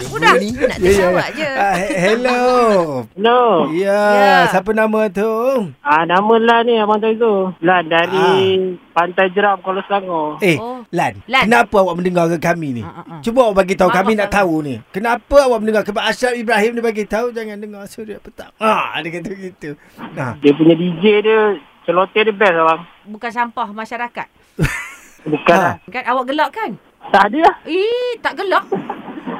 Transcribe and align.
Udah, 0.00 0.30
nak 0.30 0.38
Ya, 0.38 0.46
ya, 0.46 0.68
terjawab 0.72 1.18
ya. 1.18 1.34
je. 1.34 1.50
Ah, 1.52 1.74
he- 1.76 1.96
hello. 1.98 2.40
Hello. 3.10 3.40
Ya, 3.72 3.98
Ya. 4.14 4.34
siapa 4.48 4.70
nama 4.70 5.00
tu? 5.08 5.26
Ah, 5.80 6.02
nama 6.04 6.34
Lan 6.38 6.62
ni 6.62 6.74
Abang 6.76 6.96
Taizo. 6.96 7.50
Lan 7.58 7.82
dari 7.84 8.30
Pantai 8.88 9.26
Jeram 9.30 9.58
Kuala 9.58 9.82
Selangor. 9.82 10.38
Eh, 10.38 10.54
Oh. 10.56 10.86
Lan, 10.88 11.18
Lan. 11.24 11.42
kenapa 11.44 11.76
awak 11.78 11.94
mendengarkan 11.94 12.38
kami 12.38 12.68
ni? 12.72 12.82
Ah, 12.82 12.94
ah, 12.96 13.04
ah. 13.10 13.20
Cuba 13.20 13.42
awak 13.44 13.56
bagi 13.58 13.74
tahu 13.74 13.90
kami 13.90 14.14
nak 14.14 14.30
tahu 14.30 14.54
ni. 14.60 14.78
Kenapa 14.88 15.36
awak 15.42 15.58
mendengar 15.58 15.82
Kebab 15.82 16.04
Ashraf 16.04 16.32
Ibrahim 16.32 16.72
dia 16.72 16.84
bagi 16.84 17.04
tahu 17.04 17.26
jangan 17.28 17.58
dengar 17.58 17.82
Suria 17.84 18.18
Petang. 18.18 18.54
Ah, 18.56 18.94
dia 19.00 19.10
kata 19.12 19.30
gitu. 19.32 19.74
Nah, 20.14 20.38
Dia 20.38 20.52
punya 20.52 20.74
DJ 20.74 21.04
dia, 21.20 21.40
celoteh 21.82 22.22
dia 22.22 22.32
best 22.32 22.54
abang. 22.56 22.86
Bukan 23.04 23.30
sampah 23.30 23.68
masyarakat. 23.68 24.28
Bukan 25.28 25.56
Ha. 25.58 25.82
Kan 25.84 26.04
awak 26.06 26.24
gelak 26.24 26.50
kan? 26.50 26.70
Tak 27.10 27.28
ada 27.28 27.38
lah. 27.42 27.56
Eh, 27.64 28.14
tak 28.20 28.38
gelak. 28.38 28.62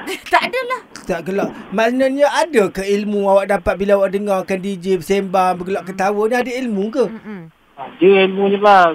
tak 0.33 0.43
adalah. 0.49 0.81
tak 1.05 1.21
gelak. 1.25 1.51
Maknanya 1.73 2.29
ada 2.33 2.63
ke 2.69 2.83
ilmu 2.85 3.29
awak 3.29 3.49
dapat 3.49 3.75
bila 3.77 3.93
awak 4.01 4.11
dengarkan 4.13 4.59
DJ 4.61 5.01
bersembang, 5.01 5.57
bergelak 5.57 5.85
ketawa 5.89 6.23
ni 6.29 6.35
ada 6.37 6.53
ilmu 6.53 6.85
ke? 6.93 7.05
Mm-mm. 7.09 7.41
Dia 8.01 8.27
ilmu 8.29 8.43
je 8.51 8.59
bang. 8.59 8.95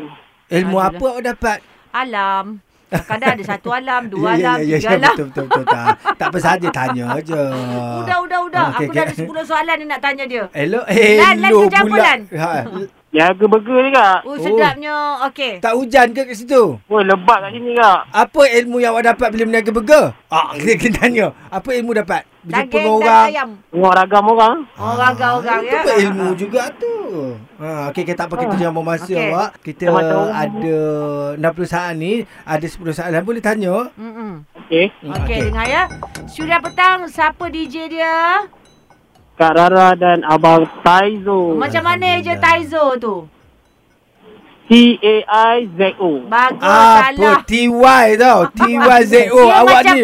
Ilmu 0.54 0.78
Adalah. 0.78 0.94
apa 0.94 1.06
awak 1.10 1.24
dapat? 1.24 1.58
Alam. 1.94 2.46
Kadang 2.94 3.30
ada 3.34 3.44
satu 3.44 3.70
alam, 3.74 4.02
dua 4.06 4.34
Ya, 4.38 4.54
alam, 4.54 4.58
ya, 4.62 4.66
ya, 4.66 4.78
tiga 4.78 4.86
ya, 4.86 4.98
alam. 5.02 5.16
Betul, 5.18 5.28
betul, 5.34 5.46
betul. 5.50 5.64
Tak, 5.66 5.86
tak 6.22 6.28
apa 6.30 6.40
saja 6.40 6.68
tanya 6.70 7.06
je. 7.26 7.44
Udah, 8.06 8.18
udah, 8.22 8.40
udah. 8.46 8.66
Ah, 8.70 8.78
okey, 8.78 8.86
Aku 8.86 8.92
dah 8.94 9.04
ada. 9.06 9.14
10 9.18 9.50
soalan 9.50 9.76
ni 9.82 9.86
nak 9.90 10.02
tanya 10.02 10.24
dia. 10.30 10.44
Hello, 10.54 10.82
hello 10.86 11.22
Lan, 11.22 11.36
Lan, 11.42 11.52
kerja 11.66 11.80
apa, 11.82 11.90
pula. 11.90 12.04
Lan? 12.06 12.20
Ha, 12.38 12.50
Jaga 13.14 13.46
burger 13.46 13.78
ni 13.86 13.94
kak. 13.94 14.26
Oh, 14.26 14.34
sedapnya. 14.36 15.22
Okey. 15.30 15.62
tak 15.62 15.78
hujan 15.78 16.10
ke 16.12 16.26
kat 16.26 16.34
situ? 16.34 16.82
Oh, 16.82 16.98
lebat 16.98 17.46
kat 17.46 17.54
sini 17.54 17.78
kak. 17.78 18.10
Apa 18.10 18.42
ilmu 18.58 18.82
yang 18.82 18.98
awak 18.98 19.14
dapat 19.14 19.28
bila 19.30 19.44
berniaga 19.46 19.70
burger? 19.70 20.06
Ah, 20.28 20.50
kita 20.58 20.82
kena 20.82 20.98
tanya. 20.98 21.26
Apa 21.48 21.78
ilmu 21.78 21.94
dapat? 21.94 22.26
Berjumpa 22.44 22.60
Daging 22.60 22.74
dengan 22.74 22.90
dan 22.90 23.08
orang. 23.08 23.26
ayam. 23.30 23.50
Tengok 23.70 23.94
ragam 23.94 24.24
orang. 24.28 24.56
Oh, 24.76 24.94
ragam-ragam, 24.98 25.62
Itu 25.64 25.72
ya. 25.72 25.80
pun 25.80 25.94
ilmu 25.96 26.28
juga 26.36 26.62
tu. 26.76 26.94
Ha, 27.56 27.68
okey, 27.88 28.02
okay, 28.04 28.16
tak 28.18 28.26
apa 28.28 28.36
kita 28.36 28.54
jangan 28.58 28.74
buang 28.74 28.88
masa 28.90 29.06
Okey. 29.06 29.24
awak. 29.24 29.50
Kita 29.62 29.84
orang. 29.88 30.28
ada 30.34 30.80
60 31.38 31.64
saat 31.70 31.94
ni, 31.96 32.14
ada 32.44 32.66
10 32.66 32.84
soalan 32.92 33.24
boleh 33.24 33.40
tanya. 33.40 33.94
Mm-mm. 33.94 34.44
Okey. 34.60 34.86
Okey, 35.06 35.40
dengar 35.48 35.70
ya. 35.70 35.84
Suria 36.26 36.58
petang, 36.58 37.06
siapa 37.08 37.46
DJ 37.48 37.88
dia? 37.88 38.44
Kak 39.34 39.52
Rara 39.52 39.98
dan 39.98 40.22
Abang 40.24 40.70
Taizo. 40.80 41.58
Macam 41.58 41.84
mana 41.84 42.22
je 42.22 42.34
Taizo 42.38 42.86
tu? 42.98 43.16
T-A-I-Z-O. 44.64 46.10
Bagus, 46.26 46.64
Apa 46.64 47.12
salah. 47.12 47.40
TY 47.44 47.70
tau 48.16 48.40
TYZO 48.58 49.44
Awak 49.44 49.66
macam- 49.84 49.96
ni 49.96 50.04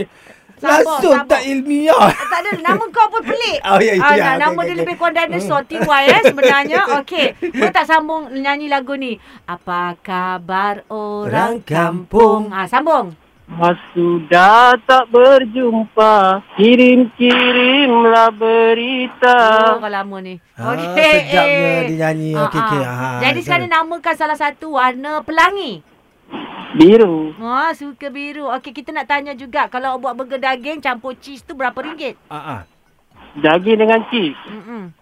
Sabar, 0.59 0.75
Langsung 0.75 1.15
sabar. 1.15 1.31
tak 1.31 1.41
ilmiah 1.47 2.11
Tak 2.11 2.39
ada, 2.43 2.51
nama 2.59 2.83
kau 2.91 3.07
pun 3.07 3.23
pelik. 3.23 3.63
Oh, 3.71 3.79
ya, 3.79 3.95
ya, 3.95 4.03
Ah, 4.03 4.11
ya. 4.11 4.19
nah, 4.19 4.27
Okey, 4.27 4.39
nama 4.41 4.51
okey, 4.51 4.59
dia 4.59 4.67
okey. 4.67 4.79
lebih 4.83 4.95
kurang 4.99 5.15
dinosaur. 5.15 5.63
TY 5.63 5.79
eh 6.03 6.21
sebenarnya. 6.27 6.81
Okey. 6.99 7.25
Kau 7.55 7.71
tak 7.71 7.85
sambung 7.87 8.23
nyanyi 8.35 8.67
lagu 8.67 8.91
ni. 8.93 9.15
Apa 9.47 9.95
kabar 9.97 10.83
orang 10.85 11.23
Orang 11.23 11.53
kampung? 11.63 12.41
kampung? 12.43 12.51
Ah, 12.51 12.67
sambung. 12.67 13.15
Mas 13.49 13.81
sudah 13.91 14.77
tak 14.85 15.09
berjumpa 15.09 16.45
Kirim-kirimlah 16.53 18.29
berita 18.31 19.37
Oh, 19.73 19.81
kau 19.81 19.89
lama 19.89 20.17
ni. 20.21 20.37
Ah, 20.53 20.77
Okey. 20.77 20.93
sedapnya 21.25 21.71
dia 21.89 21.97
nyanyi. 21.99 22.31
Ah, 22.31 22.45
Okey, 22.45 22.61
okey. 22.61 22.81
ah. 22.81 22.93
Ah, 22.93 23.19
Jadi 23.25 23.39
sekarang 23.41 23.67
namakan 23.67 24.15
salah 24.15 24.37
satu 24.37 24.77
warna 24.77 25.25
pelangi. 25.25 25.81
Biru 26.71 27.33
Wah, 27.41 27.73
suka 27.73 28.07
biru. 28.07 28.45
Okey, 28.53 28.69
kita 28.71 28.93
nak 28.93 29.09
tanya 29.09 29.33
juga. 29.33 29.65
Kalau 29.65 29.97
buat 29.97 30.13
burger 30.13 30.37
daging 30.37 30.77
campur 30.79 31.17
cheese 31.17 31.41
tu 31.41 31.57
berapa 31.57 31.75
ringgit? 31.75 32.13
Ah, 32.29 32.61
ah. 32.61 32.61
Daging 33.35 33.77
dengan 33.77 34.05
cheese 34.07 34.37
Mm-mm. 34.45 34.93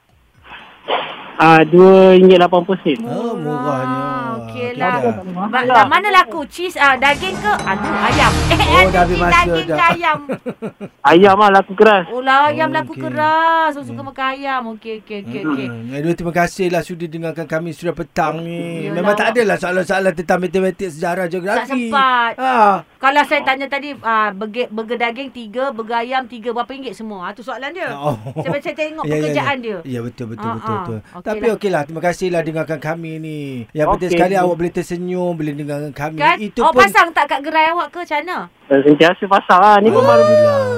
Ah 1.38 1.62
RM2.80 1.62 2.98
Oh, 3.00 3.38
murahnya. 3.38 4.02
Okey 4.40 4.68
Okey 4.68 4.70
lah. 4.74 4.98
dah. 5.00 5.22
Ba- 5.48 5.64
dah 5.64 5.86
mana 5.86 6.10
laku? 6.12 6.42
Cheese, 6.46 6.74
ah, 6.76 6.98
daging 6.98 7.38
ke? 7.38 7.54
Aduh, 7.62 7.94
ayam. 7.94 8.32
Eh, 8.50 8.58
Oh, 8.58 8.90
dah 8.90 9.02
habis 9.02 9.14
cheese, 9.14 9.22
masa 9.22 9.38
daging 9.46 9.68
dah. 9.68 9.78
ke 9.78 9.84
ayam? 9.94 10.18
Ayam 11.08 11.40
lah 11.40 11.50
laku 11.54 11.72
keras 11.72 12.04
Oh 12.10 12.20
lah, 12.20 12.52
ayam 12.52 12.68
Oh, 12.68 12.76
laku 12.76 12.92
okey. 12.92 13.04
keras. 13.06 13.70
So, 13.72 13.86
suka 13.86 14.02
makan 14.02 14.26
ayam. 14.34 14.62
Okey, 14.74 14.94
okey, 15.00 15.18
okey. 15.24 15.42
okey. 15.46 15.68
Hmm. 15.68 15.94
Aduh, 15.94 16.12
terima 16.12 16.34
kasih 16.36 16.68
lah 16.68 16.82
sudi 16.82 17.06
dengarkan 17.06 17.46
kami 17.46 17.70
sudah 17.72 17.94
petang 17.94 18.42
ni. 18.42 18.84
Yelah, 18.84 18.98
Memang 18.98 19.14
tak 19.14 19.28
adalah 19.32 19.56
soalan-soalan 19.56 20.14
tentang 20.14 20.40
matematik, 20.40 20.90
sejarah, 20.90 21.26
Tak 21.26 21.32
geografi. 21.32 21.88
sempat. 21.88 22.34
Ah. 22.36 22.82
Kalau 22.98 23.22
saya 23.24 23.42
tanya 23.42 23.66
tadi, 23.66 23.94
ah, 24.02 24.34
burger, 24.34 24.68
burger 24.68 24.98
daging 24.98 25.30
tiga, 25.30 25.70
burger 25.70 26.02
ayam 26.02 26.26
tiga, 26.26 26.50
berapa 26.50 26.66
ringgit 26.68 26.94
semua? 26.94 27.30
Ah, 27.30 27.32
tu 27.32 27.46
soalan 27.46 27.70
dia. 27.70 27.94
Oh. 27.94 28.18
Saya, 28.42 28.58
saya 28.58 28.74
tengok 28.74 29.06
Ya, 29.08 29.10
ya, 29.10 29.16
pekerjaan 29.22 29.56
ya. 29.56 29.64
dia. 29.64 29.78
Ya 29.86 30.00
betul 30.02 30.26
betul 30.34 30.44
Ah, 30.44 30.54
betul 30.58 30.68
ah. 30.68 30.80
betul. 30.82 31.00
Okey 31.14 31.28
Tapi 31.30 31.46
lah. 31.46 31.56
okeylah 31.56 31.82
terima 31.86 32.02
kasihlah 32.02 32.42
dengarkan 32.42 32.80
kami 32.80 33.12
ni. 33.18 33.40
Yang 33.72 33.88
penting 33.94 34.10
Okey. 34.10 34.18
sekali 34.18 34.34
awak 34.36 34.56
boleh 34.58 34.74
tersenyum 34.74 35.32
boleh 35.32 35.54
dengarkan 35.54 35.94
kami. 35.94 36.20
Kan? 36.20 36.38
Itu 36.40 36.60
oh, 36.62 36.74
pun 36.74 36.82
pasang 36.82 37.10
tak 37.12 37.26
kat 37.28 37.40
gerai 37.42 37.70
awak 37.70 37.88
ke? 37.90 38.02
Macam 38.02 38.18
mana? 38.18 38.38
Sentiasa 38.68 39.24
pasang 39.26 39.60
lah 39.62 39.76
Ni 39.78 39.88
pun 39.88 40.02
baru. 40.02 40.24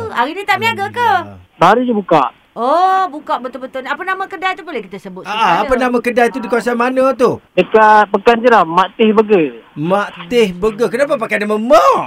Hari 0.10 0.32
ni 0.32 0.44
tak 0.44 0.58
berniaga 0.58 0.86
ke? 0.92 1.10
baru 1.56 1.84
je 1.84 1.92
buka 1.92 2.32
Oh, 2.60 3.08
buka 3.08 3.40
betul-betul. 3.40 3.88
Apa 3.88 4.04
nama 4.04 4.28
kedai 4.28 4.52
tu 4.52 4.68
boleh 4.68 4.84
kita 4.84 5.00
sebut? 5.00 5.24
Ah, 5.24 5.64
apa 5.64 5.80
nama 5.80 5.96
kedai 6.04 6.28
tu 6.28 6.44
di 6.44 6.52
kawasan 6.52 6.76
mana 6.76 7.16
tu? 7.16 7.40
Dekat 7.56 8.12
Pekan 8.12 8.44
Jeram 8.44 8.68
Mak 8.68 9.00
Teh 9.00 9.16
Burger 9.16 9.64
Mak 9.80 10.28
Teh 10.28 10.52
Burger. 10.52 10.92
Kenapa 10.92 11.16
pakai 11.16 11.40
nama 11.40 11.56
Mak? 11.56 12.04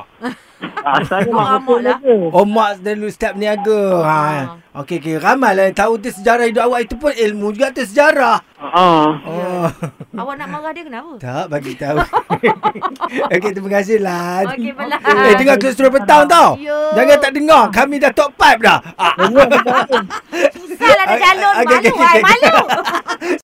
Asalnya 0.85 1.33
Mak 1.33 1.41
Mak 1.41 1.49
Amak 1.57 1.79
Teh 1.81 1.81
lah. 1.89 1.99
Oh 2.37 2.45
Mak 2.45 2.85
dulu 2.85 3.09
step 3.09 3.33
niaga. 3.33 3.81
Ha. 4.05 4.13
Ah. 4.13 4.45
Okey 4.85 5.01
okey. 5.01 5.17
Ramai 5.17 5.57
lah 5.57 5.73
tahu 5.73 5.97
tu 5.97 6.13
sejarah 6.13 6.45
hidup 6.45 6.69
awak 6.69 6.85
itu 6.85 7.01
pun 7.01 7.17
ilmu 7.17 7.57
juga 7.57 7.73
tu 7.73 7.89
sejarah. 7.89 8.45
Ah, 8.61 9.09
Oh. 9.25 9.52
Awak 10.21 10.35
nak 10.39 10.49
marah 10.49 10.73
dia 10.75 10.85
kenapa? 10.85 11.13
tak 11.21 11.45
bagi 11.49 11.73
tahu. 11.79 11.99
okey 13.35 13.51
terima 13.55 13.71
kasih 13.81 13.97
Lan. 14.03 14.45
Okey, 14.53 14.71
belah. 14.75 15.01
Eh 15.03 15.35
dengar 15.39 15.57
ke 15.61 15.69
suruh 15.73 15.93
petang 15.93 16.25
tau. 16.27 16.57
Ya. 16.59 16.79
Jangan 16.97 17.17
tak 17.21 17.33
dengar. 17.37 17.63
Kami 17.71 17.95
dah 18.01 18.13
top 18.13 18.31
5 18.37 18.61
dah. 18.63 18.79
Ah. 18.97 19.15
Susah 20.57 20.91
lah 20.93 21.05
ada 21.07 21.17
calon. 21.17 21.53
Malu, 21.53 21.75
okey, 21.79 21.91
ai. 21.91 21.97
okey. 21.97 22.23
Malu. 22.23 22.55